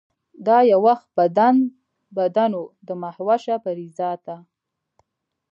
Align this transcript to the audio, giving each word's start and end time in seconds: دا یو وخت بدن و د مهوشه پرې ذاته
دا 0.47 0.57
یو 0.71 0.79
وخت 0.87 1.07
بدن 2.17 2.51
و 2.57 2.59
د 2.87 2.89
مهوشه 3.03 3.55
پرې 3.65 3.85
ذاته 3.99 4.35